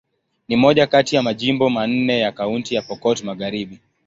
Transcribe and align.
Ni 0.47 0.55
moja 0.55 0.87
kati 0.87 1.15
ya 1.15 1.21
majimbo 1.23 1.69
manne 1.69 2.19
ya 2.19 2.31
Kaunti 2.31 2.75
ya 2.75 2.81
Pokot 2.81 3.23
Magharibi. 3.23 3.79